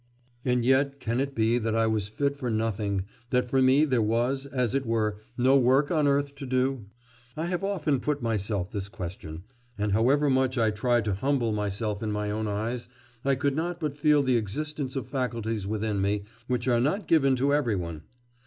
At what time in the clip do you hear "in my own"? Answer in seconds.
12.01-12.47